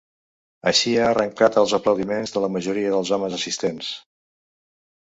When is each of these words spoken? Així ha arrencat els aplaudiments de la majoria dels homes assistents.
Així 0.71 0.93
ha 1.01 1.03
arrencat 1.09 1.59
els 1.63 1.77
aplaudiments 1.79 2.35
de 2.39 2.45
la 2.47 2.51
majoria 2.57 2.97
dels 2.97 3.15
homes 3.19 3.39
assistents. 3.41 3.95